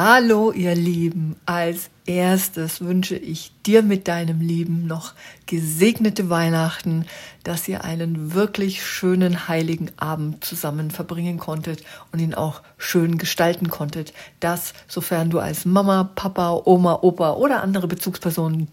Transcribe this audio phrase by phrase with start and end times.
[0.00, 5.12] Hallo ihr Lieben, als erstes wünsche ich dir mit deinem Lieben noch
[5.46, 7.04] gesegnete Weihnachten,
[7.42, 13.70] dass ihr einen wirklich schönen heiligen Abend zusammen verbringen konntet und ihn auch schön gestalten
[13.70, 18.68] konntet, dass sofern du als Mama, Papa, Oma, Opa oder andere Bezugspersonen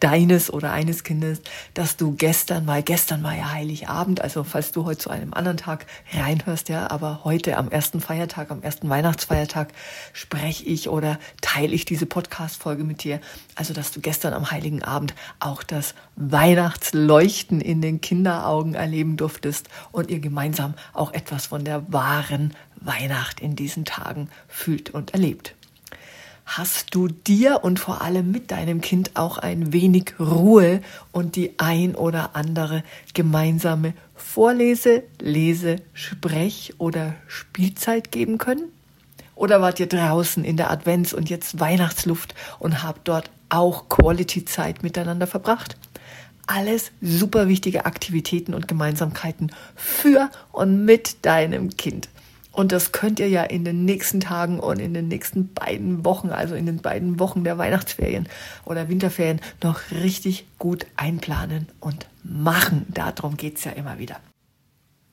[0.00, 1.42] deines oder eines Kindes,
[1.74, 5.56] dass du gestern, weil gestern war ja Heiligabend, also falls du heute zu einem anderen
[5.56, 9.72] Tag reinhörst, ja, aber heute am ersten Feiertag, am ersten Weihnachtsfeiertag
[10.12, 13.20] spreche ich oder teile ich diese Podcast-Folge mit dir.
[13.54, 19.68] Also, dass du gestern am Heiligen Abend auch das Weihnachtsleuchten in den Kinderaugen erleben durftest
[19.92, 25.55] und ihr gemeinsam auch etwas von der wahren Weihnacht in diesen Tagen fühlt und erlebt
[26.46, 30.80] hast du dir und vor allem mit deinem Kind auch ein wenig Ruhe
[31.10, 38.70] und die ein oder andere gemeinsame Vorlese, Lese, Sprech oder Spielzeit geben können?
[39.34, 44.82] Oder wart ihr draußen in der Advents- und jetzt Weihnachtsluft und habt dort auch Quality-Zeit
[44.82, 45.76] miteinander verbracht?
[46.46, 52.08] Alles super wichtige Aktivitäten und Gemeinsamkeiten für und mit deinem Kind.
[52.56, 56.30] Und das könnt ihr ja in den nächsten Tagen und in den nächsten beiden Wochen,
[56.30, 58.30] also in den beiden Wochen der Weihnachtsferien
[58.64, 62.86] oder Winterferien, noch richtig gut einplanen und machen.
[62.88, 64.16] Darum geht's ja immer wieder.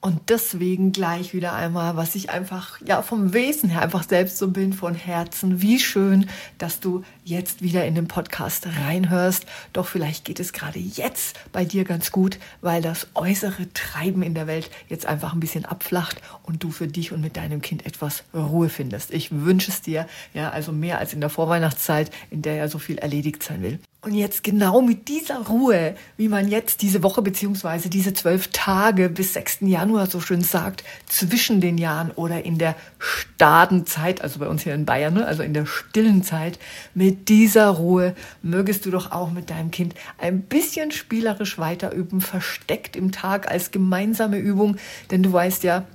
[0.06, 4.50] Und deswegen gleich wieder einmal, was ich einfach, ja, vom Wesen her einfach selbst so
[4.50, 5.62] bin, von Herzen.
[5.62, 9.46] Wie schön, dass du jetzt wieder in den Podcast reinhörst.
[9.72, 14.34] Doch vielleicht geht es gerade jetzt bei dir ganz gut, weil das äußere Treiben in
[14.34, 17.86] der Welt jetzt einfach ein bisschen abflacht und du für dich und mit deinem Kind
[17.86, 19.13] etwas Ruhe findest.
[19.13, 22.78] Ich wünsche es dir, ja, also mehr als in der Vorweihnachtszeit, in der ja so
[22.78, 23.80] viel erledigt sein will.
[24.03, 29.08] Und jetzt genau mit dieser Ruhe, wie man jetzt diese Woche beziehungsweise diese zwölf Tage
[29.08, 29.59] bis 6.
[29.62, 34.74] Januar so schön sagt, zwischen den Jahren oder in der Stadenzeit, also bei uns hier
[34.74, 36.59] in Bayern, ne, also in der stillen Zeit,
[36.94, 42.97] mit dieser Ruhe mögest du doch auch mit deinem Kind ein bisschen spielerisch weiterüben, versteckt
[42.97, 44.75] im Tag als gemeinsame Übung,
[45.12, 45.86] denn du weißt ja,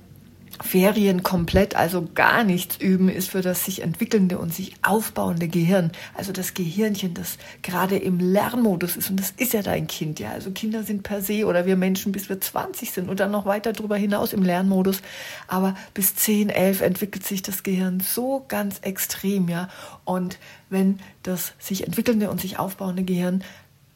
[0.61, 5.91] Ferien komplett, also gar nichts üben, ist für das sich entwickelnde und sich aufbauende Gehirn,
[6.13, 9.09] also das Gehirnchen, das gerade im Lernmodus ist.
[9.09, 10.31] Und das ist ja dein Kind, ja.
[10.31, 13.45] Also Kinder sind per se oder wir Menschen, bis wir 20 sind und dann noch
[13.45, 15.01] weiter darüber hinaus im Lernmodus.
[15.47, 19.69] Aber bis 10, 11 entwickelt sich das Gehirn so ganz extrem, ja.
[20.03, 23.43] Und wenn das sich entwickelnde und sich aufbauende Gehirn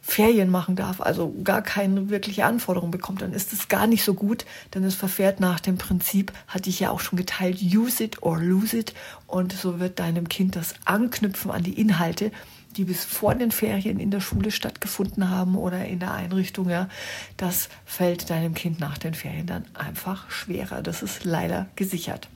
[0.05, 4.13] Ferien machen darf, also gar keine wirkliche Anforderung bekommt, dann ist es gar nicht so
[4.13, 8.21] gut, denn es verfährt nach dem Prinzip, hatte ich ja auch schon geteilt, use it
[8.21, 8.93] or lose it.
[9.27, 12.31] Und so wird deinem Kind das Anknüpfen an die Inhalte
[12.73, 16.89] die bis vor den Ferien in der Schule stattgefunden haben oder in der Einrichtung, ja,
[17.37, 20.81] das fällt deinem Kind nach den Ferien dann einfach schwerer.
[20.81, 22.29] Das ist leider gesichert.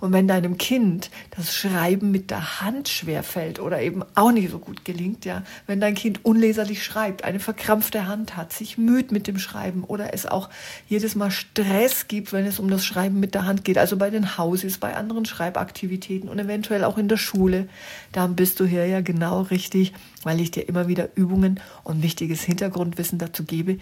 [0.00, 4.50] Und wenn deinem Kind das Schreiben mit der Hand schwer fällt oder eben auch nicht
[4.50, 9.12] so gut gelingt, ja, wenn dein Kind unleserlich schreibt, eine verkrampfte Hand hat, sich müht
[9.12, 10.50] mit dem Schreiben oder es auch
[10.88, 14.10] jedes Mal Stress gibt, wenn es um das Schreiben mit der Hand geht, also bei
[14.10, 17.68] den Hauses, bei anderen Schreibaktivitäten und eventuell auch in der Schule,
[18.12, 19.92] dann bist du hier ja genau richtig
[20.22, 23.78] weil ich dir immer wieder Übungen und wichtiges Hintergrundwissen dazu gebe,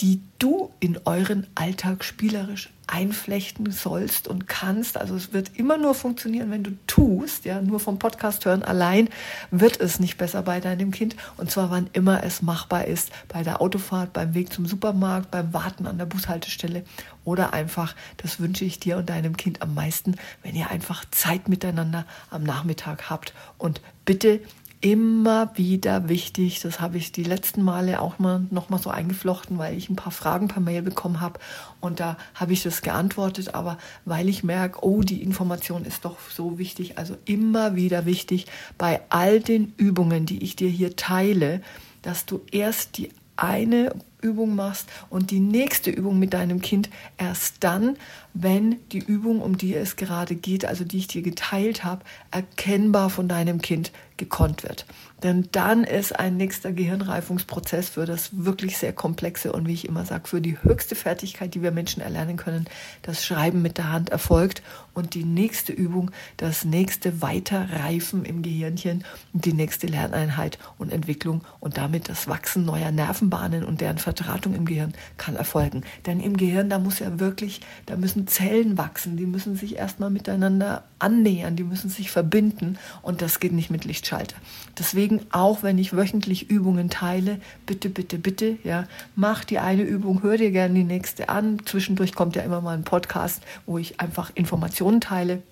[0.00, 4.96] die du in euren Alltag spielerisch einflechten sollst und kannst.
[4.96, 7.44] Also es wird immer nur funktionieren, wenn du tust.
[7.44, 9.08] Ja, nur vom Podcast hören allein
[9.50, 11.16] wird es nicht besser bei deinem Kind.
[11.36, 15.52] Und zwar wann immer es machbar ist, bei der Autofahrt, beim Weg zum Supermarkt, beim
[15.52, 16.84] Warten an der Bushaltestelle
[17.24, 21.48] oder einfach, das wünsche ich dir und deinem Kind am meisten, wenn ihr einfach Zeit
[21.48, 23.34] miteinander am Nachmittag habt.
[23.58, 24.40] Und bitte
[24.86, 26.60] immer wieder wichtig.
[26.60, 29.96] Das habe ich die letzten Male auch mal noch mal so eingeflochten, weil ich ein
[29.96, 31.40] paar Fragen per Mail bekommen habe.
[31.80, 36.18] Und da habe ich das geantwortet, aber weil ich merke, oh, die Information ist doch
[36.30, 38.46] so wichtig, also immer wieder wichtig
[38.78, 41.62] bei all den Übungen, die ich dir hier teile,
[42.02, 43.92] dass du erst die eine
[44.22, 47.96] Übung machst und die nächste Übung mit deinem Kind erst dann,
[48.34, 53.08] wenn die Übung, um die es gerade geht, also die ich dir geteilt habe, erkennbar
[53.10, 54.86] von deinem Kind gekonnt wird.
[55.22, 60.04] Denn dann ist ein nächster Gehirnreifungsprozess für das wirklich sehr komplexe und wie ich immer
[60.04, 62.66] sage, für die höchste Fertigkeit, die wir Menschen erlernen können,
[63.02, 64.62] das Schreiben mit der Hand erfolgt
[64.96, 69.04] und die nächste Übung, das nächste Weiterreifen im Gehirnchen
[69.34, 74.54] und die nächste Lerneinheit und Entwicklung und damit das Wachsen neuer Nervenbahnen und deren Verdrahtung
[74.54, 75.82] im Gehirn kann erfolgen.
[76.06, 80.08] Denn im Gehirn, da muss ja wirklich, da müssen Zellen wachsen, die müssen sich erstmal
[80.08, 84.36] miteinander annähern, die müssen sich verbinden und das geht nicht mit Lichtschalter.
[84.78, 90.22] Deswegen, auch wenn ich wöchentlich Übungen teile, bitte, bitte, bitte, ja, mach die eine Übung,
[90.22, 91.58] hör dir gerne die nächste an.
[91.66, 95.42] Zwischendurch kommt ja immer mal ein Podcast, wo ich einfach Informationen teile.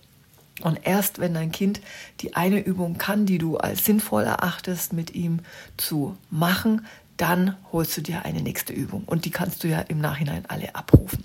[0.63, 1.81] Und erst wenn dein Kind
[2.21, 5.41] die eine Übung kann, die du als sinnvoll erachtest, mit ihm
[5.77, 6.87] zu machen,
[7.17, 9.05] dann holst du dir eine nächste Übung.
[9.05, 11.25] Und die kannst du ja im Nachhinein alle abrufen.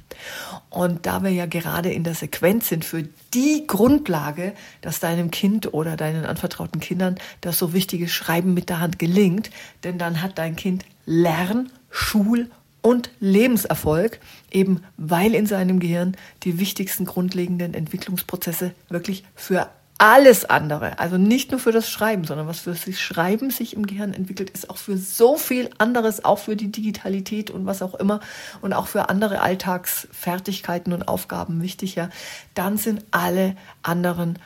[0.69, 3.03] Und da wir ja gerade in der Sequenz sind für
[3.33, 8.79] die Grundlage, dass deinem Kind oder deinen anvertrauten Kindern das so wichtige Schreiben mit der
[8.79, 9.49] Hand gelingt,
[9.83, 12.49] denn dann hat dein Kind Lern-, Schul-
[12.81, 14.19] und Lebenserfolg,
[14.51, 19.69] eben weil in seinem Gehirn die wichtigsten grundlegenden Entwicklungsprozesse wirklich für
[20.01, 23.85] alles andere, also nicht nur für das Schreiben, sondern was für das Schreiben sich im
[23.85, 27.95] Gehirn entwickelt, ist auch für so viel anderes, auch für die Digitalität und was auch
[27.95, 28.21] immer
[28.61, 32.09] und auch für andere Alltagsfertigkeiten und Aufgaben wichtig, ja,
[32.53, 34.39] dann sind alle anderen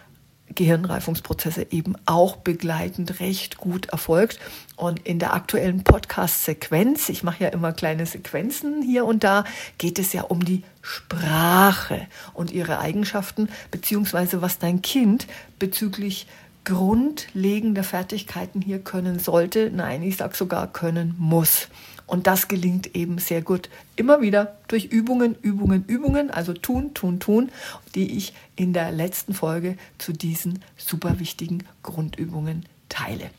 [0.55, 4.39] Gehirnreifungsprozesse eben auch begleitend recht gut erfolgt.
[4.75, 9.43] Und in der aktuellen Podcast-Sequenz, ich mache ja immer kleine Sequenzen hier und da,
[9.77, 15.27] geht es ja um die Sprache und ihre Eigenschaften, beziehungsweise was dein Kind
[15.59, 16.27] bezüglich
[16.65, 19.71] grundlegender Fertigkeiten hier können sollte.
[19.73, 21.67] Nein, ich sage sogar können muss.
[22.05, 27.19] Und das gelingt eben sehr gut immer wieder durch Übungen, Übungen, Übungen, also tun, tun,
[27.19, 27.51] tun,
[27.95, 33.29] die ich in der letzten Folge zu diesen super wichtigen Grundübungen teile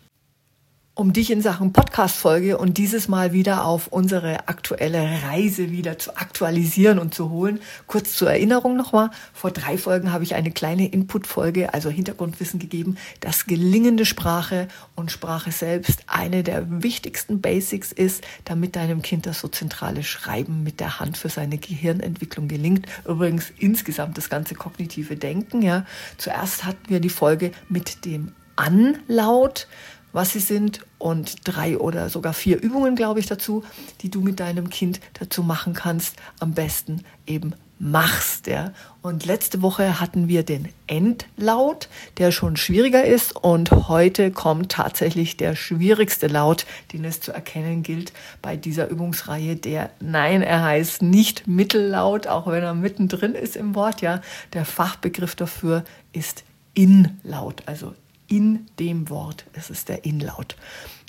[0.96, 6.16] um dich in Sachen Podcast-Folge und dieses Mal wieder auf unsere aktuelle Reise wieder zu
[6.16, 7.58] aktualisieren und zu holen.
[7.88, 9.10] Kurz zur Erinnerung nochmal.
[9.32, 15.10] Vor drei Folgen habe ich eine kleine Input-Folge, also Hintergrundwissen gegeben, dass gelingende Sprache und
[15.10, 20.78] Sprache selbst eine der wichtigsten Basics ist, damit deinem Kind das so zentrale Schreiben mit
[20.78, 22.86] der Hand für seine Gehirnentwicklung gelingt.
[23.04, 25.86] Übrigens insgesamt das ganze kognitive Denken, ja.
[26.18, 29.66] Zuerst hatten wir die Folge mit dem Anlaut
[30.14, 33.64] was sie sind und drei oder sogar vier Übungen, glaube ich, dazu,
[34.00, 36.16] die du mit deinem Kind dazu machen kannst.
[36.40, 38.46] Am besten eben machst.
[38.46, 38.72] Ja.
[39.02, 41.88] Und letzte Woche hatten wir den Endlaut,
[42.18, 43.34] der schon schwieriger ist.
[43.34, 49.56] Und heute kommt tatsächlich der schwierigste Laut, den es zu erkennen gilt bei dieser Übungsreihe.
[49.56, 54.00] Der Nein, er heißt nicht Mittellaut, auch wenn er mittendrin ist im Wort.
[54.00, 54.22] Ja,
[54.52, 56.44] der Fachbegriff dafür ist
[56.74, 57.94] Inlaut, also
[58.34, 59.44] in dem Wort.
[59.52, 60.56] Es ist der Inlaut.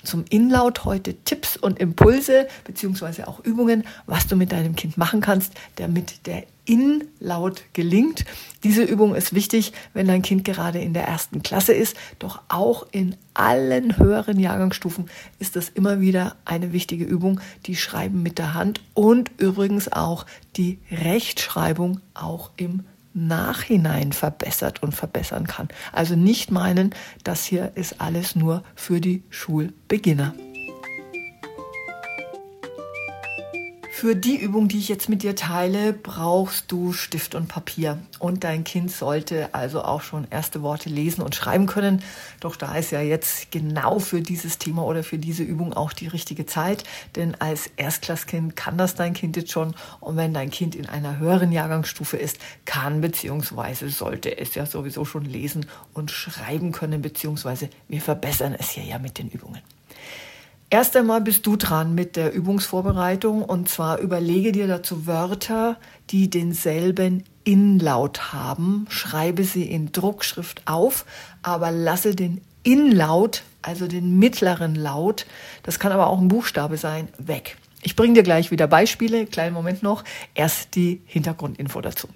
[0.04, 5.20] Zum Inlaut heute Tipps und Impulse beziehungsweise auch Übungen, was du mit deinem Kind machen
[5.20, 8.24] kannst, damit der Inlaut gelingt.
[8.62, 12.86] Diese Übung ist wichtig, wenn dein Kind gerade in der ersten Klasse ist, doch auch
[12.92, 18.54] in allen höheren Jahrgangsstufen ist das immer wieder eine wichtige Übung, die Schreiben mit der
[18.54, 20.26] Hand und übrigens auch
[20.56, 22.84] die Rechtschreibung auch im
[23.16, 25.68] Nachhinein verbessert und verbessern kann.
[25.92, 30.34] Also nicht meinen, das hier ist alles nur für die Schulbeginner.
[33.98, 37.98] Für die Übung, die ich jetzt mit dir teile, brauchst du Stift und Papier.
[38.18, 42.02] Und dein Kind sollte also auch schon erste Worte lesen und schreiben können.
[42.40, 46.08] Doch da ist ja jetzt genau für dieses Thema oder für diese Übung auch die
[46.08, 46.84] richtige Zeit.
[47.16, 49.74] Denn als Erstklasskind kann das dein Kind jetzt schon.
[50.00, 53.88] Und wenn dein Kind in einer höheren Jahrgangsstufe ist, kann bzw.
[53.88, 57.00] sollte es ja sowieso schon lesen und schreiben können.
[57.00, 59.62] Beziehungsweise wir verbessern es hier ja mit den Übungen.
[60.68, 65.76] Erst einmal bist du dran mit der Übungsvorbereitung und zwar überlege dir dazu Wörter,
[66.10, 71.06] die denselben Inlaut haben, schreibe sie in Druckschrift auf,
[71.42, 75.26] aber lasse den Inlaut, also den mittleren Laut,
[75.62, 77.56] das kann aber auch ein Buchstabe sein, weg.
[77.82, 80.02] Ich bringe dir gleich wieder Beispiele, kleinen Moment noch,
[80.34, 82.08] erst die Hintergrundinfo dazu.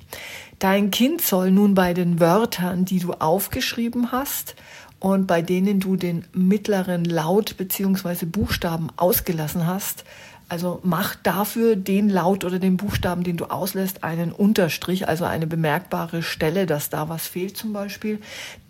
[0.59, 4.57] Dein Kind soll nun bei den Wörtern, die du aufgeschrieben hast,
[5.01, 10.05] und bei denen du den mittleren Laut beziehungsweise Buchstaben ausgelassen hast,
[10.51, 15.47] also mach dafür den Laut oder den Buchstaben, den du auslässt, einen Unterstrich, also eine
[15.47, 18.19] bemerkbare Stelle, dass da was fehlt zum Beispiel.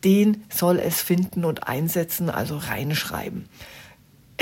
[0.04, 3.46] Den soll es finden und einsetzen, also reinschreiben.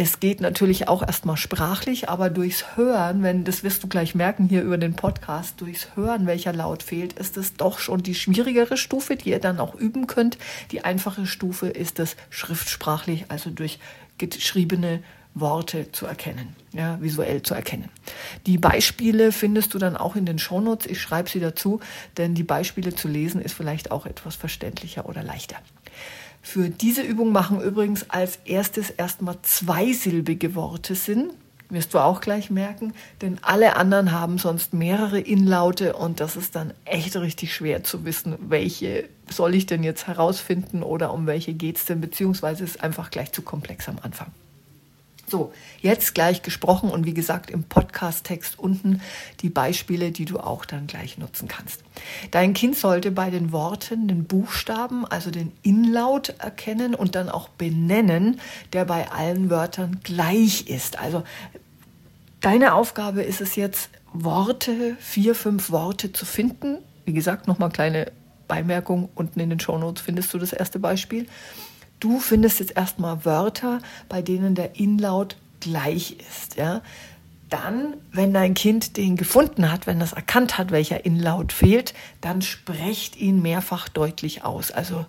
[0.01, 4.49] Es geht natürlich auch erstmal sprachlich, aber durchs Hören, wenn das wirst du gleich merken
[4.49, 8.77] hier über den Podcast, durchs Hören, welcher Laut fehlt, ist es doch schon die schwierigere
[8.77, 10.39] Stufe, die ihr dann auch üben könnt.
[10.71, 13.81] Die einfache Stufe ist es schriftsprachlich, also durch
[14.19, 15.03] geschriebene
[15.35, 17.89] Worte zu erkennen, ja, visuell zu erkennen.
[18.47, 20.87] Die Beispiele findest du dann auch in den Shownotes.
[20.87, 21.81] Ich schreibe sie dazu,
[22.17, 25.57] denn die Beispiele zu lesen ist vielleicht auch etwas verständlicher oder leichter.
[26.51, 31.29] Für diese Übung machen übrigens als erstes erstmal zweisilbige Worte Sinn.
[31.69, 36.57] Wirst du auch gleich merken, denn alle anderen haben sonst mehrere Inlaute und das ist
[36.57, 41.53] dann echt richtig schwer zu wissen, welche soll ich denn jetzt herausfinden oder um welche
[41.53, 44.29] geht es denn, beziehungsweise ist einfach gleich zu komplex am Anfang.
[45.31, 49.03] So, jetzt gleich gesprochen und wie gesagt im Podcast-Text unten
[49.41, 51.83] die Beispiele, die du auch dann gleich nutzen kannst.
[52.31, 57.51] Dein Kind sollte bei den Worten den Buchstaben, also den Inlaut erkennen und dann auch
[57.51, 58.41] benennen,
[58.73, 60.99] der bei allen Wörtern gleich ist.
[60.99, 61.25] Also
[62.41, 66.79] deine Aufgabe ist es jetzt, Worte, vier, fünf Worte zu finden.
[67.05, 68.11] Wie gesagt, nochmal kleine
[68.47, 71.27] Beimerkung, unten in den Shownotes findest du das erste Beispiel
[72.01, 76.57] Du findest jetzt erstmal Wörter, bei denen der Inlaut gleich ist.
[76.57, 76.83] Ja?
[77.49, 82.43] Dann, wenn dein Kind den gefunden hat, wenn das erkannt hat, welcher Inlaut fehlt, dann
[82.43, 84.71] sprecht ihn mehrfach deutlich aus.
[84.71, 85.07] Also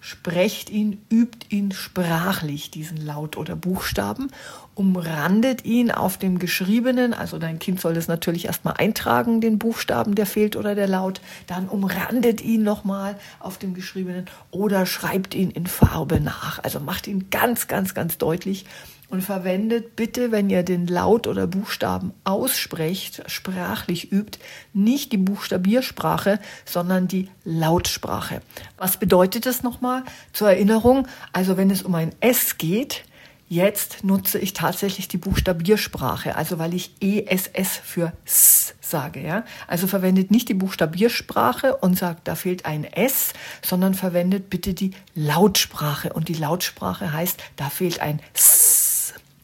[0.00, 4.30] sprecht ihn, übt ihn sprachlich, diesen Laut oder Buchstaben,
[4.74, 10.14] umrandet ihn auf dem Geschriebenen, also dein Kind soll es natürlich erstmal eintragen, den Buchstaben,
[10.14, 15.50] der fehlt oder der Laut, dann umrandet ihn nochmal auf dem Geschriebenen oder schreibt ihn
[15.50, 16.62] in Farbe nach.
[16.62, 18.66] Also macht ihn ganz, ganz, ganz deutlich
[19.10, 24.38] und verwendet bitte, wenn ihr den Laut oder Buchstaben aussprecht, sprachlich übt,
[24.72, 28.42] nicht die Buchstabiersprache, sondern die Lautsprache.
[28.76, 31.08] Was bedeutet das nochmal zur Erinnerung?
[31.32, 33.04] Also wenn es um ein S geht,
[33.50, 39.22] Jetzt nutze ich tatsächlich die Buchstabiersprache, also weil ich ESS für S sage.
[39.22, 39.44] Ja?
[39.66, 43.32] Also verwendet nicht die Buchstabiersprache und sagt, da fehlt ein S,
[43.64, 46.12] sondern verwendet bitte die Lautsprache.
[46.12, 48.47] Und die Lautsprache heißt, da fehlt ein S.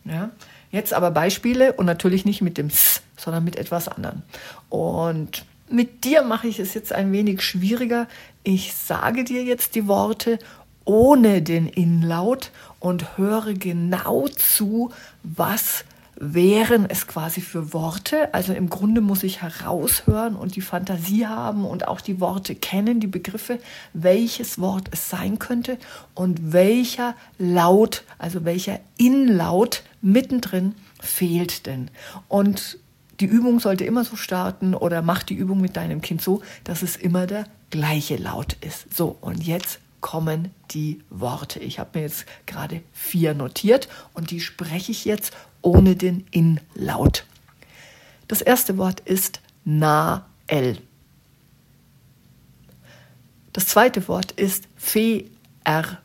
[0.05, 0.31] Ja?
[0.71, 4.23] Jetzt aber Beispiele und natürlich nicht mit dem S, sondern mit etwas anderem.
[4.69, 8.07] Und mit dir mache ich es jetzt ein wenig schwieriger.
[8.43, 10.39] Ich sage dir jetzt die Worte
[10.85, 14.93] ohne den Inlaut und höre genau zu,
[15.23, 15.85] was
[16.17, 18.33] wären es quasi für Worte.
[18.35, 23.01] Also im Grunde muss ich heraushören und die Fantasie haben und auch die Worte kennen,
[23.01, 23.59] die Begriffe,
[23.93, 25.79] welches Wort es sein könnte
[26.15, 31.91] und welcher Laut, also welcher Inlaut mittendrin fehlt denn.
[32.29, 32.79] Und
[33.21, 36.83] die Übung sollte immer so starten oder mach die Übung mit deinem Kind so, dass
[36.83, 38.95] es immer der gleiche Laut ist.
[38.95, 41.61] So, und jetzt kommen die Worte.
[41.61, 45.33] Ich habe mir jetzt gerade vier notiert und die spreche ich jetzt
[45.63, 47.25] ohne den In-Laut.
[48.29, 50.77] Das erste Wort ist Na-El.
[53.55, 55.99] Das zweite Wort ist Fe-Er.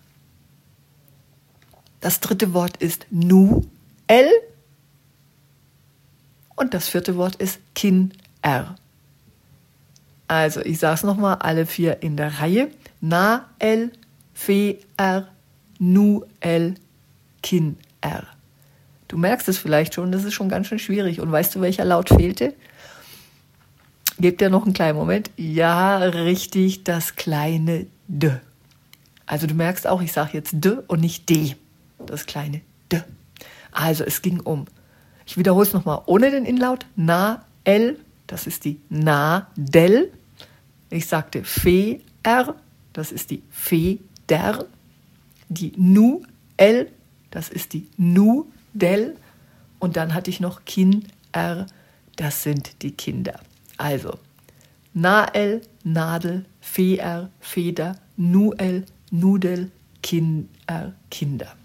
[2.00, 4.30] Das dritte Wort ist Nu-El.
[6.56, 8.76] Und das vierte Wort ist Kin-Er.
[10.30, 12.72] Also, ich sage es nochmal, alle vier in der Reihe.
[13.02, 13.92] Na-El,
[14.34, 15.28] Fe-Er,
[15.80, 16.76] Nu-El,
[17.42, 18.24] Kin-Er.
[19.08, 21.20] Du merkst es vielleicht schon, das ist schon ganz schön schwierig.
[21.20, 22.54] Und weißt du, welcher Laut fehlte?
[24.20, 25.32] Gebt dir noch einen kleinen Moment.
[25.38, 28.32] Ja, richtig, das kleine D.
[29.26, 31.56] Also du merkst auch, ich sage jetzt D und nicht D.
[32.06, 33.02] Das kleine D.
[33.72, 34.66] Also es ging um,
[35.26, 40.12] ich wiederhole es nochmal, ohne den Inlaut, Na, L, das ist die Na, Del.
[40.90, 42.56] Ich sagte Fe, R,
[43.00, 44.66] das ist die Fe, Der.
[45.48, 46.22] Die Nu,
[46.58, 46.92] L,
[47.32, 49.16] das ist die Nu, Del
[49.80, 51.66] und dann hatte ich noch Kin R,
[52.18, 53.40] das sind die Kinder.
[53.78, 54.20] Also
[54.94, 59.72] Nael, Nadel, Feer, Feder, Nuel, Nudel,
[60.04, 61.56] Kinder, Kinder.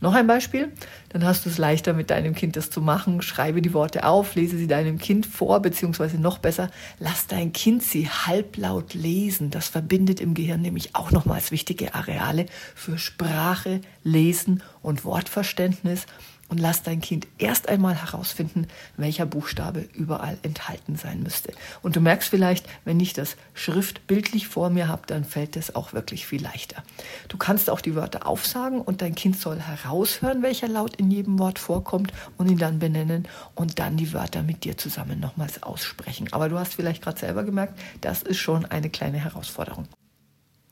[0.00, 0.72] Noch ein Beispiel,
[1.08, 3.20] dann hast du es leichter mit deinem Kind das zu machen.
[3.22, 7.82] Schreibe die Worte auf, lese sie deinem Kind vor, beziehungsweise noch besser, lass dein Kind
[7.82, 9.50] sie halblaut lesen.
[9.50, 16.06] Das verbindet im Gehirn nämlich auch nochmals wichtige Areale für Sprache, Lesen und Wortverständnis
[16.48, 21.52] und lass dein Kind erst einmal herausfinden, welcher Buchstabe überall enthalten sein müsste.
[21.82, 25.92] Und du merkst vielleicht, wenn ich das schriftbildlich vor mir habe, dann fällt es auch
[25.92, 26.82] wirklich viel leichter.
[27.28, 31.38] Du kannst auch die Wörter aufsagen und dein Kind soll heraushören, welcher Laut in jedem
[31.38, 36.28] Wort vorkommt und ihn dann benennen und dann die Wörter mit dir zusammen nochmals aussprechen.
[36.32, 39.86] Aber du hast vielleicht gerade selber gemerkt, das ist schon eine kleine Herausforderung.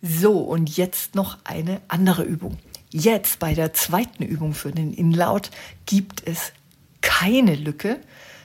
[0.03, 2.59] So, und jetzt noch eine andere Übung.
[2.99, 5.51] Jetzt bei der zweiten Übung für den Inlaut
[5.85, 6.53] gibt es
[7.03, 8.01] keine Lücke,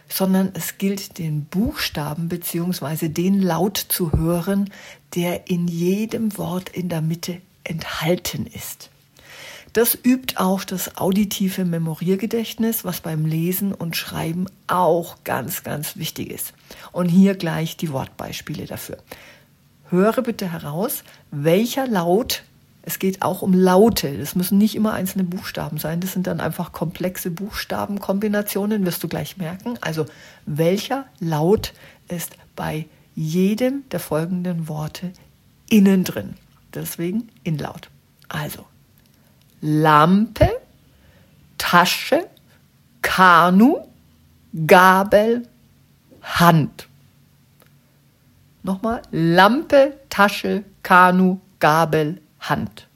[0.09, 3.07] sondern es gilt den Buchstaben bzw.
[3.07, 4.69] den Laut zu hören,
[5.15, 8.89] der in jedem Wort in der Mitte enthalten ist.
[9.71, 16.29] Das übt auch das auditive Memoriergedächtnis, was beim Lesen und Schreiben auch ganz, ganz wichtig
[16.29, 16.53] ist.
[16.91, 18.97] Und hier gleich die Wortbeispiele dafür.
[19.89, 22.43] Höre bitte heraus, welcher Laut
[22.83, 24.17] es geht auch um Laute.
[24.17, 25.99] Das müssen nicht immer einzelne Buchstaben sein.
[25.99, 29.77] Das sind dann einfach komplexe Buchstabenkombinationen, wirst du gleich merken.
[29.81, 30.05] Also
[30.45, 31.73] welcher Laut
[32.07, 35.11] ist bei jedem der folgenden Worte
[35.69, 36.33] innen drin?
[36.73, 37.89] Deswegen Inlaut.
[38.29, 38.65] Also
[39.61, 40.49] Lampe,
[41.57, 42.27] Tasche,
[43.03, 43.77] Kanu,
[44.65, 45.47] Gabel,
[46.23, 46.87] Hand.
[48.63, 52.87] Nochmal Lampe, Tasche, Kanu, Gabel, Hand.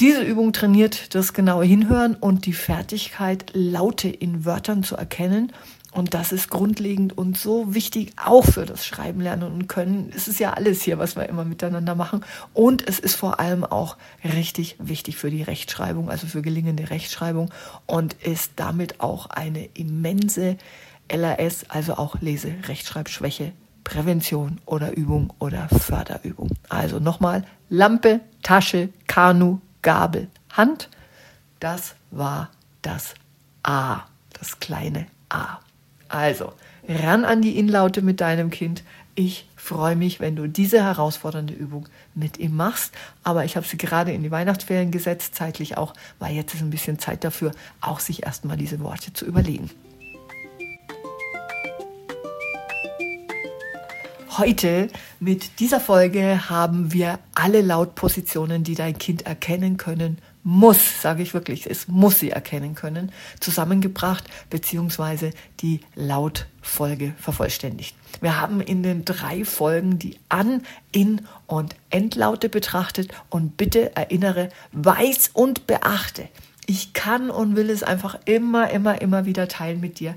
[0.00, 5.52] Diese Übung trainiert das genaue Hinhören und die Fertigkeit, Laute in Wörtern zu erkennen.
[5.92, 10.10] Und das ist grundlegend und so wichtig, auch für das Schreiben, Lernen und Können.
[10.16, 12.24] Es ist ja alles hier, was wir immer miteinander machen.
[12.54, 17.50] Und es ist vor allem auch richtig wichtig für die Rechtschreibung, also für gelingende Rechtschreibung
[17.86, 20.56] und ist damit auch eine immense
[21.12, 23.52] LRS, also auch Lese-Rechtschreibschwäche
[23.84, 26.50] Prävention oder Übung oder Förderübung.
[26.68, 30.88] Also nochmal Lampe, Tasche, Kanu, Gabel, Hand.
[31.60, 32.50] Das war
[32.82, 33.14] das
[33.62, 34.00] A,
[34.38, 35.58] das kleine A.
[36.08, 36.52] Also
[36.88, 38.82] ran an die Inlaute mit deinem Kind.
[39.14, 42.94] Ich freue mich, wenn du diese herausfordernde Übung mit ihm machst.
[43.22, 46.70] Aber ich habe sie gerade in die Weihnachtsferien gesetzt, zeitlich auch, weil jetzt ist ein
[46.70, 49.70] bisschen Zeit dafür, auch sich erstmal diese Worte zu überlegen.
[54.38, 61.24] Heute mit dieser Folge haben wir alle Lautpositionen, die dein Kind erkennen können muss, sage
[61.24, 63.10] ich wirklich, es muss sie erkennen können,
[63.40, 67.96] zusammengebracht beziehungsweise die Lautfolge vervollständigt.
[68.20, 74.50] Wir haben in den drei Folgen die An-, In- und Endlaute betrachtet und bitte erinnere,
[74.70, 76.28] weiß und beachte.
[76.66, 80.14] Ich kann und will es einfach immer, immer, immer wieder teilen mit dir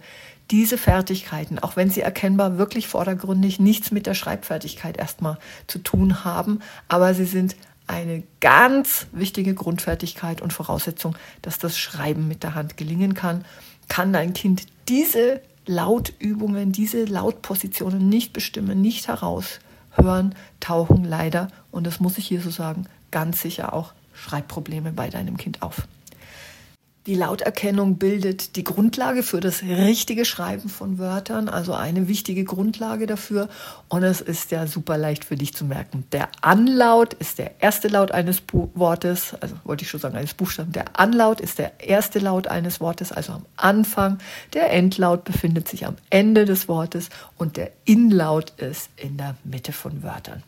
[0.52, 6.24] diese Fertigkeiten, auch wenn sie erkennbar wirklich vordergründig nichts mit der Schreibfertigkeit erstmal zu tun
[6.24, 7.56] haben, aber sie sind
[7.88, 13.46] eine ganz wichtige Grundfertigkeit und Voraussetzung, dass das Schreiben mit der Hand gelingen kann.
[13.90, 22.00] Kann dein Kind diese Lautübungen, diese Lautpositionen nicht bestimmen, nicht heraushören, tauchen leider, und das
[22.00, 25.88] muss ich hier so sagen, ganz sicher auch Schreibprobleme bei deinem Kind auf.
[27.06, 33.08] Die Lauterkennung bildet die Grundlage für das richtige Schreiben von Wörtern, also eine wichtige Grundlage
[33.08, 33.50] dafür.
[33.90, 36.06] Und es ist ja super leicht für dich zu merken.
[36.14, 40.34] Der Anlaut ist der erste Laut eines Bu Wortes, also wollte ich schon sagen, eines
[40.34, 40.72] Buchstaben.
[40.72, 44.20] Der Anlaut ist der erste Laut eines Wortes, also am Anfang.
[44.54, 49.74] Der Endlaut befindet sich am Ende des Wortes und der Inlaut ist in der Mitte
[49.74, 50.42] von Wörtern.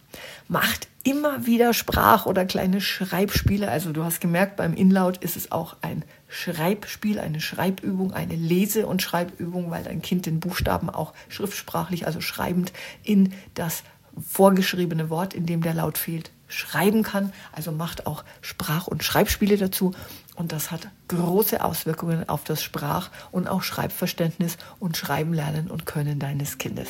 [0.47, 3.69] Macht immer wieder Sprach- oder kleine Schreibspiele.
[3.69, 8.87] Also du hast gemerkt, beim Inlaut ist es auch ein Schreibspiel, eine Schreibübung, eine Lese-
[8.87, 12.73] und Schreibübung, weil dein Kind den Buchstaben auch schriftsprachlich, also schreibend
[13.03, 13.83] in das
[14.27, 17.33] vorgeschriebene Wort, in dem der Laut fehlt, schreiben kann.
[17.51, 19.93] Also macht auch Sprach- und Schreibspiele dazu.
[20.35, 25.85] Und das hat große Auswirkungen auf das Sprach- und auch Schreibverständnis und Schreiben lernen und
[25.85, 26.89] Können deines Kindes.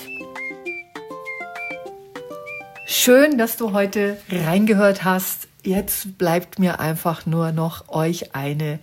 [2.88, 5.48] Schön, dass du heute reingehört hast.
[5.64, 8.78] Jetzt bleibt mir einfach nur noch euch eine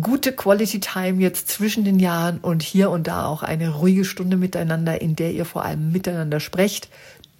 [0.00, 4.36] gute Quality Time jetzt zwischen den Jahren und hier und da auch eine ruhige Stunde
[4.36, 6.88] miteinander, in der ihr vor allem miteinander sprecht,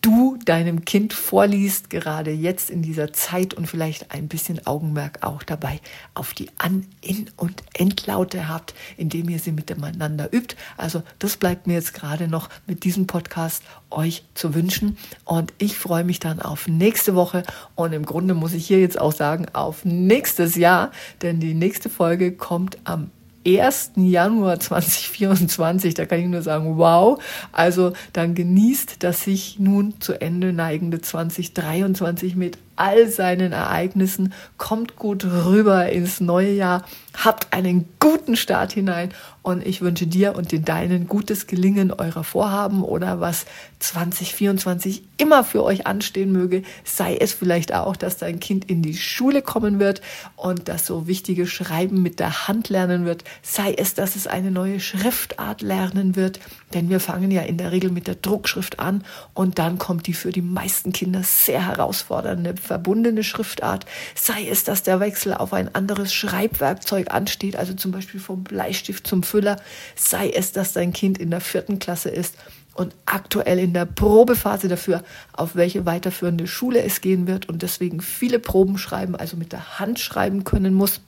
[0.03, 5.43] du deinem Kind vorliest, gerade jetzt in dieser Zeit und vielleicht ein bisschen Augenmerk auch
[5.43, 5.81] dabei
[6.15, 10.57] auf die An-, In- und Endlaute habt, indem ihr sie miteinander übt.
[10.77, 14.99] Also das bleibt mir jetzt gerade noch mit diesem Podcast euch zu wünschen.
[15.25, 17.45] Und ich freue mich dann auf nächste Woche.
[17.77, 20.91] Und im Grunde muss ich hier jetzt auch sagen, auf nächstes Jahr,
[21.23, 23.11] denn die nächste Folge kommt am
[23.47, 23.93] 1.
[23.97, 25.95] Januar 2024.
[25.95, 27.23] Da kann ich nur sagen, wow.
[27.53, 34.33] Also dann genießt das sich nun zu Ende neigende 2023 mit all seinen Ereignissen.
[34.59, 36.85] Kommt gut rüber ins neue Jahr.
[37.15, 39.11] Habt einen guten Start hinein
[39.43, 43.45] und ich wünsche dir und den Deinen gutes Gelingen eurer Vorhaben oder was
[43.81, 46.63] 2024 immer für euch anstehen möge.
[46.85, 50.01] Sei es vielleicht auch, dass dein Kind in die Schule kommen wird
[50.37, 53.25] und das so wichtige Schreiben mit der Hand lernen wird.
[53.43, 56.39] Sei es, dass es eine neue Schriftart lernen wird,
[56.73, 59.05] denn wir fangen ja in der Regel mit der Druckschrift an
[59.35, 64.83] und dann kommt die für die meisten Kinder sehr herausfordernde verbundene Schriftart, sei es, dass
[64.83, 69.57] der Wechsel auf ein anderes Schreibwerkzeug ansteht, also zum Beispiel vom Bleistift zum Füller,
[69.97, 72.37] sei es, dass dein Kind in der vierten Klasse ist
[72.75, 78.01] und aktuell in der Probephase dafür, auf welche weiterführende Schule es gehen wird und deswegen
[78.01, 81.01] viele Proben schreiben, also mit der Hand schreiben können muss.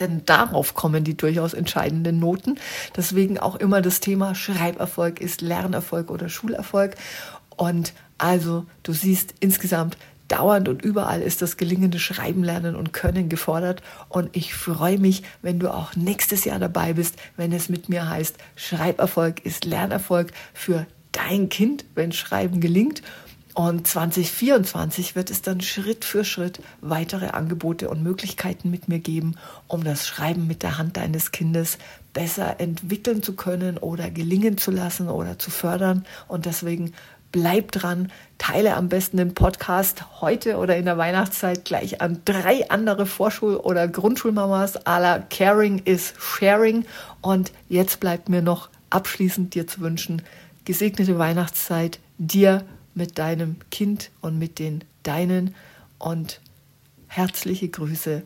[0.00, 2.58] Denn darauf kommen die durchaus entscheidenden Noten.
[2.96, 6.96] Deswegen auch immer das Thema Schreiberfolg ist Lernerfolg oder Schulerfolg.
[7.56, 9.96] Und also du siehst insgesamt
[10.28, 13.82] dauernd und überall ist das gelingende Schreiben, Lernen und Können gefordert.
[14.08, 18.08] Und ich freue mich, wenn du auch nächstes Jahr dabei bist, wenn es mit mir
[18.08, 23.02] heißt, Schreiberfolg ist Lernerfolg für dein Kind, wenn Schreiben gelingt.
[23.54, 29.36] Und 2024 wird es dann Schritt für Schritt weitere Angebote und Möglichkeiten mit mir geben,
[29.68, 31.78] um das Schreiben mit der Hand deines Kindes
[32.12, 36.04] besser entwickeln zu können oder gelingen zu lassen oder zu fördern.
[36.26, 36.94] Und deswegen
[37.34, 42.70] bleib dran, teile am besten den Podcast heute oder in der Weihnachtszeit gleich an drei
[42.70, 44.86] andere Vorschul- oder Grundschulmamas.
[44.86, 46.84] A la Caring is Sharing.
[47.22, 50.22] Und jetzt bleibt mir noch abschließend dir zu wünschen,
[50.64, 55.56] gesegnete Weihnachtszeit dir mit deinem Kind und mit den deinen
[55.98, 56.40] und
[57.08, 58.22] herzliche Grüße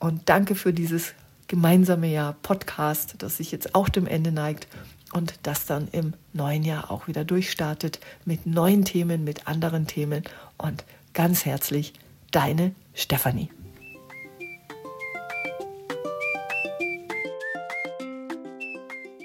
[0.00, 1.14] und danke für dieses
[1.48, 4.68] gemeinsame Jahr Podcast, das sich jetzt auch dem Ende neigt
[5.12, 10.22] und das dann im neuen Jahr auch wieder durchstartet mit neuen Themen, mit anderen Themen
[10.58, 10.84] und
[11.14, 11.94] ganz herzlich
[12.30, 13.50] deine Stefanie.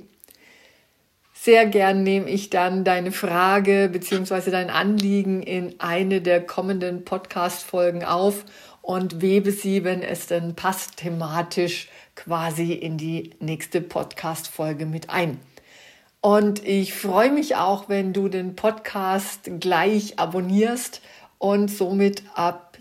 [1.34, 4.50] Sehr gern nehme ich dann deine Frage bzw.
[4.50, 8.46] dein Anliegen in eine der kommenden Podcast-Folgen auf
[8.82, 15.40] und webe sie, wenn es denn passt, thematisch quasi in die nächste Podcast-Folge mit ein.
[16.22, 21.02] Und ich freue mich auch, wenn du den Podcast gleich abonnierst
[21.38, 22.73] und somit ab